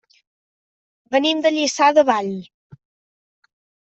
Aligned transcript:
Venim 1.15 1.43
de 1.43 1.51
Lliçà 1.57 1.89
de 1.97 2.05
Vall. 2.09 2.31